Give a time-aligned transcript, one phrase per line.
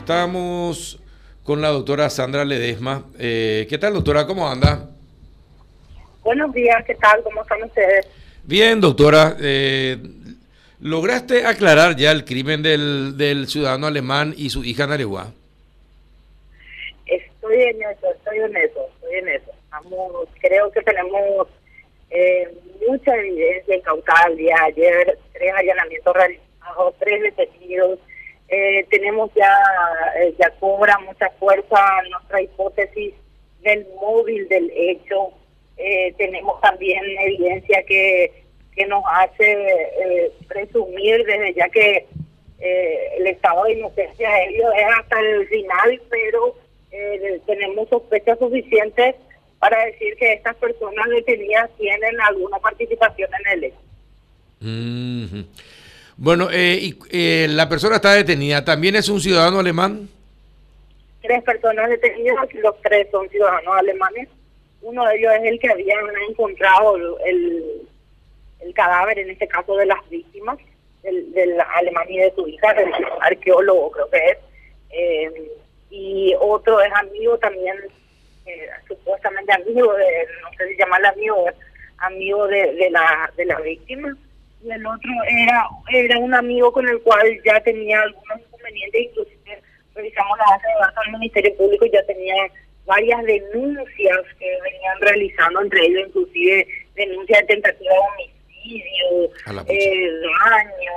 [0.00, 0.98] Estábamos
[1.44, 3.04] con la doctora Sandra Ledesma.
[3.18, 4.26] Eh, ¿Qué tal, doctora?
[4.26, 4.88] ¿Cómo anda?
[6.22, 7.22] Buenos días, ¿qué tal?
[7.22, 8.08] ¿Cómo están ustedes?
[8.44, 9.36] Bien, doctora.
[9.38, 9.98] Eh,
[10.80, 15.34] ¿Lograste aclarar ya el crimen del, del ciudadano alemán y su hija Naregua?
[17.04, 19.52] Estoy en eso, estoy en eso, estoy en eso.
[20.40, 21.46] creo que tenemos
[22.08, 22.48] eh,
[22.88, 27.98] mucha evidencia incautada el día de ayer, tres allanamientos realizados, tres detenidos.
[28.52, 29.56] Eh, tenemos ya,
[30.16, 31.78] eh, ya cobra mucha fuerza
[32.10, 33.14] nuestra hipótesis
[33.62, 35.28] del móvil del hecho.
[35.76, 38.32] Eh, tenemos también evidencia que
[38.74, 42.06] que nos hace eh, presumir desde ya que
[42.60, 46.54] el estado de inocencia de ellos es hasta el final, pero
[47.46, 49.16] tenemos sospechas suficientes
[49.58, 53.78] para decir que estas personas detenidas tienen alguna participación en el hecho.
[56.20, 56.96] Bueno, y,
[57.48, 60.08] la persona está detenida, ¿también es un ciudadano alemán?
[61.22, 64.28] Tres personas detenidas, los tres son ciudadanos alemanes.
[64.82, 65.96] Uno de ellos es el que había
[66.28, 67.88] encontrado el
[68.60, 70.58] el cadáver, en este caso de las víctimas,
[71.02, 71.56] del, del
[72.08, 74.38] y de su hija, del arqueólogo creo que es,
[74.90, 75.50] eh,
[75.90, 77.76] y otro es amigo también,
[78.46, 81.46] eh, supuestamente amigo, de, no sé si llamarle amigo,
[81.98, 84.16] amigo de, de, la, de la víctima,
[84.62, 89.62] y el otro era, era un amigo con el cual ya tenía algunos inconvenientes, inclusive
[89.94, 92.34] revisamos la base de datos del Ministerio Público y ya tenía
[92.86, 99.30] varias denuncias que venían realizando, entre ellos inclusive denuncias de tentativa de homicidio
[99.68, 100.10] eh,
[100.44, 100.92] daño,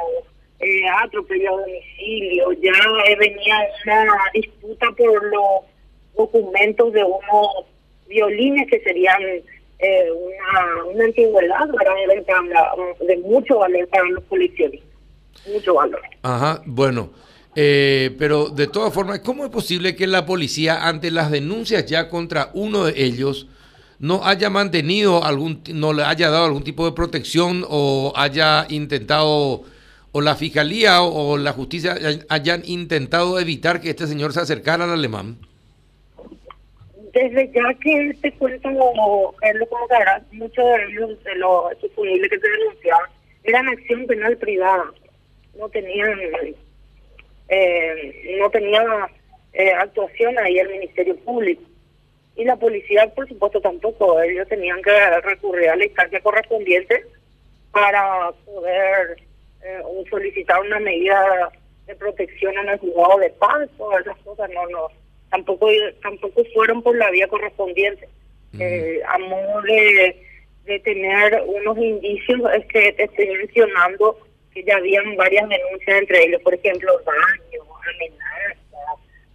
[0.59, 2.71] eh, atropello a domicilio, ya
[3.17, 5.61] venía una disputa por los
[6.15, 7.65] documentos de unos
[8.07, 9.21] violines que serían
[9.79, 11.67] eh, una, antigüedad
[12.99, 14.89] de mucho valor para los coleccionistas,
[15.47, 16.01] mucho valor.
[16.21, 17.09] Ajá, bueno.
[17.55, 22.09] Eh, pero de todas formas, ¿cómo es posible que la policía, ante las denuncias ya
[22.09, 23.47] contra uno de ellos,
[23.99, 29.63] no haya mantenido algún, no le haya dado algún tipo de protección o haya intentado,
[30.11, 31.95] o la fiscalía o, la justicia
[32.29, 35.37] hayan intentado evitar que este señor se acercara al alemán?
[37.13, 38.69] Desde ya que te cuento,
[39.41, 43.09] es lo como sabrás, muchos de ellos, de los que se denunciaban,
[43.43, 44.91] eran acción penal privada.
[45.55, 46.19] No tenían,
[47.49, 48.83] eh, no tenía
[49.53, 51.61] eh, actuación ahí el Ministerio Público
[52.35, 54.19] y la policía, por supuesto, tampoco.
[54.21, 57.05] Ellos tenían que recurrir a la instancia correspondiente
[57.71, 59.17] para poder
[59.63, 61.51] eh, solicitar una medida
[61.85, 64.49] de protección en el juzgado de paz, todas esas cosas.
[64.51, 64.87] No, no,
[65.33, 65.67] tampoco
[66.03, 68.07] tampoco fueron por la vía correspondiente.
[68.59, 70.15] Eh, a modo de,
[70.65, 74.19] de tener unos indicios, es que te estoy mencionando
[74.53, 77.63] que ya habían varias denuncias entre ellos, por ejemplo, daño,
[77.95, 78.57] amenazas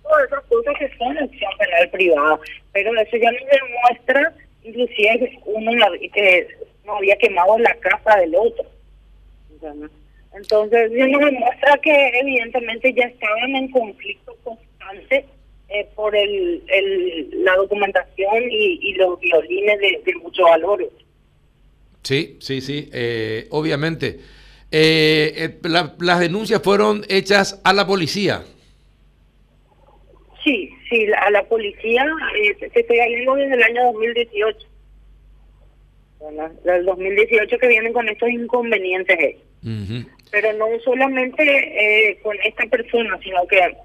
[0.04, 2.38] todas esas cosas que son acción penal privada.
[2.72, 5.72] Pero eso ya nos demuestra, inclusive, que uno
[6.14, 6.48] que
[6.84, 8.64] no había quemado la casa del otro.
[10.32, 15.26] Entonces, ya nos demuestra que evidentemente ya estaban en conflicto constante
[15.68, 20.90] eh, por el, el, la documentación y, los violines de, mucho valor.
[22.02, 24.18] Sí, sí, sí, eh, obviamente.
[24.70, 28.44] Eh, las denuncias fueron hechas a la policía.
[30.44, 32.06] Sí, sí, a la policía,
[32.42, 34.66] eh, te estoy hablando desde el año 2018.
[36.64, 39.36] Del 2018 que vienen con estos inconvenientes.
[40.30, 43.76] Pero no solamente eh, con esta persona, sino que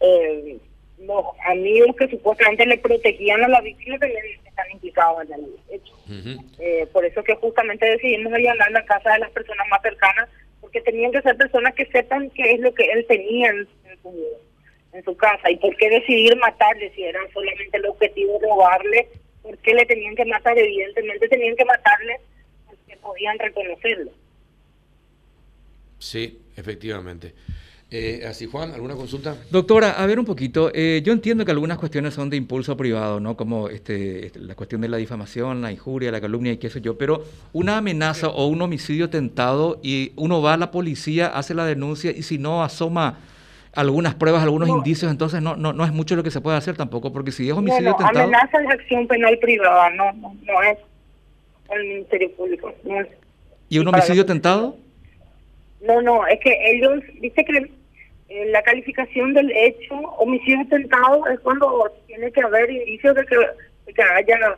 [0.00, 0.58] eh,
[0.98, 5.94] los amigos que supuestamente le protegían a la víctima también están implicados en el hecho.
[6.58, 10.28] eh, por eso que justamente decidimos allanar la casa de las personas más cercanas,
[10.60, 14.02] porque tenían que ser personas que sepan qué es lo que él tenía en, en
[14.02, 14.12] su
[14.96, 15.50] en su casa.
[15.50, 19.08] ¿Y por qué decidir matarle si era solamente el objetivo de robarle?
[19.42, 20.58] ¿Por qué le tenían que matar?
[20.58, 22.18] Evidentemente tenían que matarle
[22.66, 24.10] porque podían reconocerlo.
[25.98, 27.34] Sí, efectivamente.
[27.88, 29.36] Eh, así, Juan, ¿alguna consulta?
[29.48, 30.72] Doctora, a ver un poquito.
[30.74, 33.36] Eh, yo entiendo que algunas cuestiones son de impulso privado, ¿no?
[33.36, 36.80] Como este, este, la cuestión de la difamación, la injuria, la calumnia y qué sé
[36.80, 36.98] yo.
[36.98, 37.22] Pero
[37.52, 42.10] una amenaza o un homicidio tentado y uno va a la policía, hace la denuncia
[42.10, 43.20] y si no asoma
[43.72, 46.76] algunas pruebas, algunos indicios, entonces no, no no es mucho lo que se puede hacer
[46.76, 50.62] tampoco, porque si es homicidio no, no, amenaza de acción penal privada, no, no, no
[50.62, 50.78] es
[51.70, 52.74] el Ministerio Público.
[52.84, 53.08] No es.
[53.68, 54.76] ¿Y un homicidio tentado?
[55.82, 57.70] No, no, es que ellos, dice que
[58.28, 63.36] eh, la calificación del hecho homicidio tentado es cuando tiene que haber indicios de que,
[63.86, 64.56] de que haya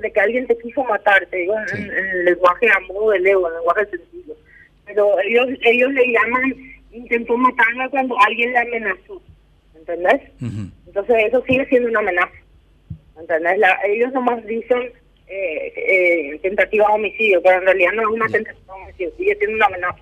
[0.00, 3.46] de que alguien te quiso matar, te digo, en, el lenguaje a modo de lego,
[3.46, 4.34] en el lenguaje sencillo.
[4.84, 6.54] Pero ellos ellos le llaman
[6.92, 9.22] intentó matarla cuando alguien le amenazó.
[9.88, 10.20] ¿entendés?
[10.86, 12.32] Entonces eso sigue siendo una amenaza,
[13.18, 13.60] ¿entendés?
[13.84, 14.90] ellos nomás dicen
[15.28, 19.36] eh, eh, tentativa de homicidio, pero en realidad no es una tentativa de homicidio, sigue
[19.36, 19.98] siendo una amenaza.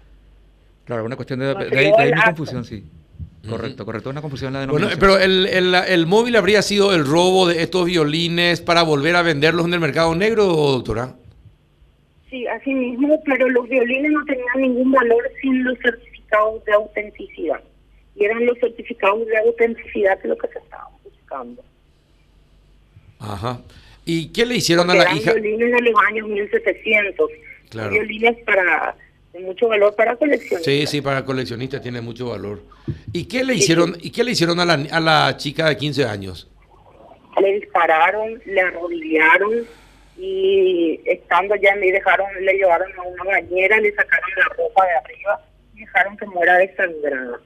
[0.85, 2.85] Claro, una cuestión de, de, ahí, mi confusión, sí.
[3.49, 4.99] Correcto, correcto, una confusión en la denominación.
[4.99, 9.17] Bueno, pero el, el, el, móvil habría sido el robo de estos violines para volver
[9.17, 11.15] a venderlos en el mercado negro, doctora.
[12.31, 17.61] Sí, así mismo, pero los violines no tenían ningún valor sin los certificados de autenticidad.
[18.17, 21.63] Y eran los certificados de autenticidad que lo que se estaban buscando.
[23.19, 23.61] Ajá.
[24.05, 25.33] ¿Y qué le hicieron a la eran hija?
[25.33, 27.31] violines de los años 1700.
[27.71, 27.91] Claro.
[27.91, 28.97] Violines para
[29.41, 30.65] mucho valor para coleccionistas.
[30.65, 32.63] Sí, sí, para coleccionistas tiene mucho valor.
[33.13, 36.05] ¿Y qué le hicieron y qué le hicieron a la, a la chica de 15
[36.05, 36.49] años?
[37.41, 39.67] Le dispararon, le arrodillaron
[40.17, 44.93] y estando ya me dejaron, le llevaron a una bañera, le sacaron la ropa de
[44.93, 45.41] arriba
[45.75, 47.41] y dejaron que muera desangrada.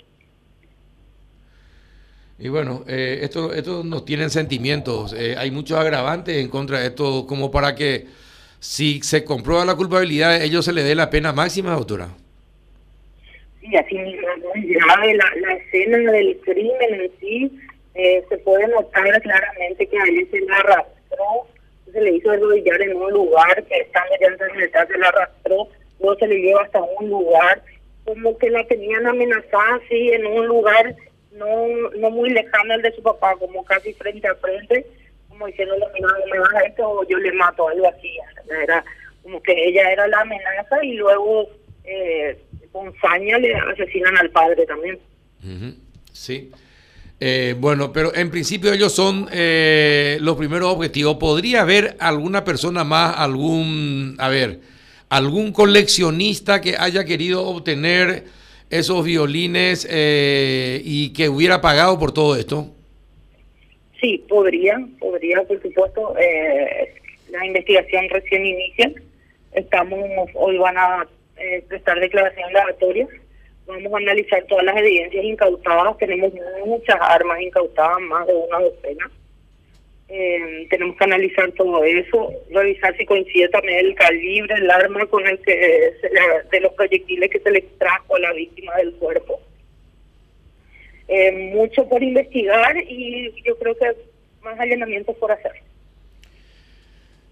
[2.39, 5.13] Y bueno, eh, esto, esto nos tienen sentimientos.
[5.13, 8.07] Eh, hay muchos agravantes en contra de esto, como para que
[8.61, 12.09] si se comprueba la culpabilidad, ellos se le dé la pena máxima, doctora.
[13.61, 17.61] Sí, así mismo, grave la, la escena del crimen en sí,
[17.95, 21.47] eh, se puede notar claramente que a él se le arrastró,
[21.93, 25.69] se le hizo arrodillar en un lugar que ya en el se le arrastró,
[26.01, 27.63] luego se le lleva hasta un lugar,
[28.05, 30.95] como que la tenían amenazada así en un lugar
[31.33, 34.87] no no muy lejano al de su papá, como casi frente a frente,
[35.39, 38.11] como diciéndole, no me baja esto o yo le mato, algo así.
[38.63, 38.85] Era
[39.23, 41.49] como que ella era la amenaza y luego
[41.85, 42.37] eh,
[42.73, 44.99] con saña le asesinan al padre también.
[46.13, 46.51] Sí.
[47.21, 51.17] Eh, bueno, pero en principio ellos son eh, los primeros objetivos.
[51.19, 54.61] ¿Podría haber alguna persona más, algún, a ver,
[55.09, 58.25] algún coleccionista que haya querido obtener
[58.71, 62.75] esos violines eh, y que hubiera pagado por todo esto?
[64.01, 66.15] Sí, podría, podría, por supuesto.
[66.19, 66.95] Eh,
[67.31, 68.93] la investigación recién inicia.
[69.53, 71.07] Estamos, hoy van a
[71.37, 73.09] eh, prestar declaraciones aleatorias.
[73.67, 75.99] Vamos a analizar todas las evidencias incautadas.
[75.99, 76.33] Tenemos
[76.65, 79.11] muchas armas incautadas, más de una docena.
[80.11, 85.27] Eh, tenemos que analizar todo eso, revisar si coincide también el calibre, el arma con
[85.27, 85.93] el que
[86.51, 89.28] de los proyectiles que se le extrajo a la víctima del cuerpo.
[91.09, 93.87] Eh, mucho por investigar y yo creo que
[94.43, 95.53] más allanamientos por hacer.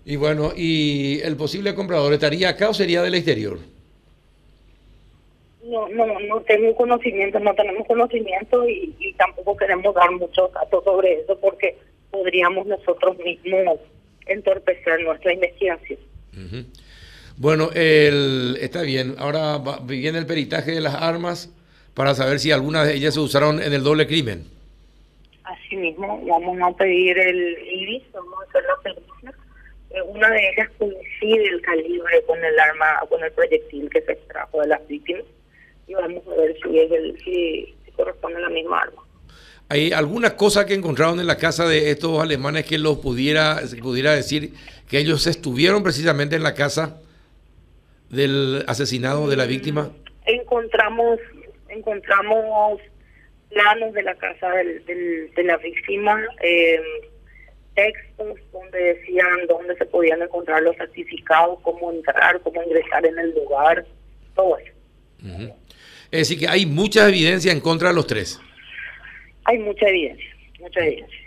[0.05, 3.59] Y bueno, ¿y el posible comprador estaría acá o sería del exterior?
[5.65, 10.85] No, no, no tengo conocimiento, no tenemos conocimiento y, y tampoco queremos dar muchos datos
[10.85, 11.77] sobre eso porque
[12.11, 13.79] podríamos nosotros mismos
[14.27, 15.99] entorpecer nuestra investigación.
[17.37, 19.15] Bueno, el, está bien.
[19.19, 21.53] Ahora viene el peritaje de las armas
[21.97, 24.45] para saber si algunas de ellas se usaron en el doble crimen.
[25.45, 29.35] Así mismo, vamos a pedir el IBIS, vamos a hacer la pericia.
[29.91, 34.13] Eh, una de ellas coincide el calibre con el arma, con el proyectil que se
[34.13, 35.25] extrajo de las víctimas
[35.89, 39.03] y vamos a ver si, es el, si, si corresponde a la misma arma.
[39.71, 44.13] ¿Hay alguna cosa que encontraron en la casa de estos alemanes que los pudiera, pudiera
[44.13, 44.53] decir
[44.87, 47.01] que ellos estuvieron precisamente en la casa
[48.11, 49.91] del asesinado de la víctima?
[50.27, 51.21] Encontramos,
[51.69, 52.81] encontramos
[53.51, 54.85] planos de la casa del,
[55.35, 56.81] de la víctima, eh,
[57.75, 63.35] textos donde decían dónde se podían encontrar los certificados, cómo entrar, cómo ingresar en el
[63.35, 63.85] lugar,
[64.35, 64.73] todo eso.
[66.11, 68.41] Es decir, que hay mucha evidencia en contra de los tres
[69.47, 71.19] hay mucha evidencia, mucha evidencia.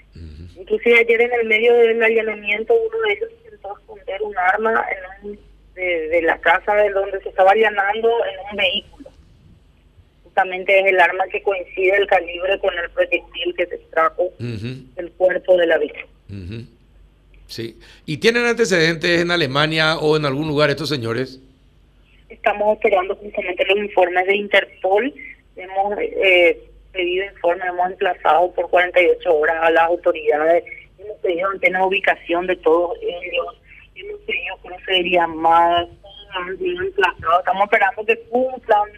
[0.58, 4.86] Inclusive ayer en el medio del allanamiento uno de ellos intentó esconder un arma
[5.24, 5.40] en
[5.76, 8.99] de, la casa de donde se estaba allanando en un vehículo.
[10.40, 15.12] Justamente es el arma que coincide el calibre con el proyectil que se extrajo del
[15.18, 16.08] cuerpo de la víctima.
[17.48, 17.78] Sí.
[18.06, 21.42] ¿Y tienen antecedentes en Alemania o en algún lugar estos señores?
[22.30, 25.14] Estamos esperando justamente los informes de Interpol.
[25.58, 26.58] Hemos eh,
[26.94, 30.64] pedido informe, hemos emplazado por 48 horas a las autoridades,
[31.00, 33.62] hemos pedido tener ubicación de todos ellos,
[33.96, 35.86] hemos pedido procederían más,
[36.62, 38.90] emplazado, estamos esperando que cumplan,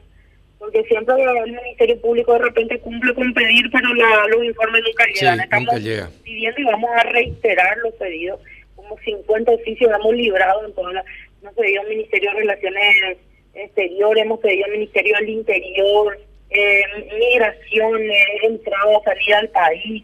[0.61, 5.05] porque siempre el Ministerio Público de repente cumple con pedir, pero la, los informes nunca
[5.07, 5.39] llegan.
[5.39, 5.75] estamos
[6.23, 8.39] pidiendo y vamos a reiterar los pedidos,
[8.75, 11.05] como 50 oficios hemos librado en todas las,
[11.41, 13.17] hemos pedido al Ministerio de Relaciones
[13.55, 16.19] Exteriores, hemos pedido al Ministerio del Interior,
[16.51, 16.83] eh,
[17.19, 17.99] migración,
[18.43, 20.03] entrada, salida al país,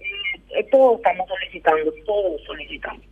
[0.00, 3.04] eh, todo estamos solicitando, todo solicitando.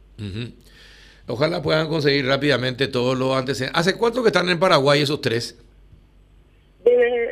[1.27, 3.79] Ojalá puedan conseguir rápidamente todos los antecedentes.
[3.79, 5.59] ¿Hace cuánto que están en Paraguay esos tres?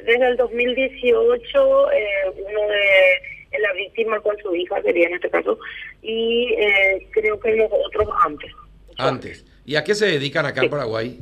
[0.04, 2.06] Desde, el 2018, eh,
[2.36, 5.58] uno de, la víctima con su hija, sería en este caso,
[6.02, 8.52] y eh, creo que los otros antes.
[8.98, 9.44] Antes.
[9.64, 11.18] ¿Y a qué se dedican acá en Paraguay?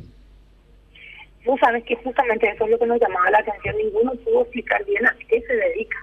[1.45, 3.77] Tú sabes que justamente eso es lo que nos llamaba la atención.
[3.77, 5.97] Ninguno pudo explicar bien a qué se dedica.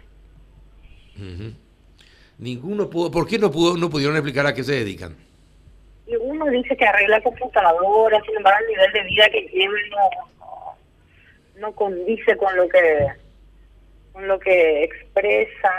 [2.37, 3.11] Ninguno pudo.
[3.11, 5.15] ¿Por qué no pudo, no pudieron explicar a qué se dedican?
[6.07, 10.38] Y uno dice que arregla computadoras, sin embargo el nivel de vida que lleven no,
[11.59, 13.07] no, condice con lo que
[14.13, 15.71] con lo que expresa.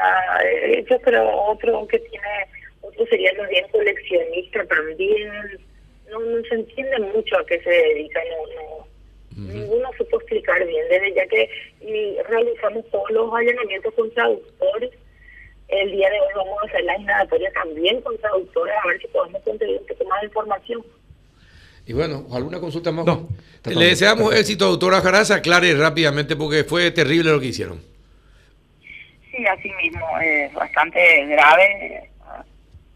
[0.45, 2.47] Eh, yo creo otro que tiene,
[2.81, 5.31] otro sería más bien coleccionista también.
[6.11, 8.91] No, no se entiende mucho a qué se dedica, no, no.
[9.37, 11.49] Ninguno se puede explicar bien, desde ya que
[11.81, 14.91] y realizamos todos los allanamientos con traductores
[15.71, 19.07] el día de hoy vamos a hacer la indagatoria también con traductores a ver si
[19.09, 20.85] podemos conseguir un poco más de información.
[21.91, 23.05] Y bueno, ¿alguna consulta más?
[23.05, 23.27] No.
[23.65, 25.35] Le deseamos éxito, doctora Jaraza.
[25.35, 27.81] Aclare rápidamente porque fue terrible lo que hicieron.
[29.29, 32.09] Sí, así mismo, es bastante grave,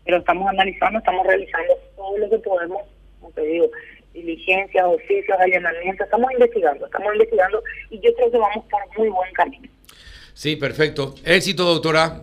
[0.05, 2.83] pero estamos analizando, estamos realizando todo lo que podemos,
[3.19, 3.69] como te digo,
[4.13, 9.33] diligencias, oficios, allanamientos, estamos investigando, estamos investigando y yo creo que vamos por muy buen
[9.33, 9.69] camino.
[10.35, 11.17] Sí, perfecto.
[11.25, 12.23] Éxito, doctora.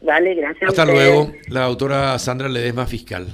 [0.00, 0.70] Dale, gracias.
[0.70, 3.26] Hasta luego, la doctora Sandra Ledesma, fiscal.